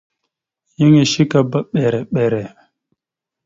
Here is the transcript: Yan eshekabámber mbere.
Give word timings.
Yan 0.79 0.95
eshekabámber 1.03 1.93
mbere. 2.11 2.41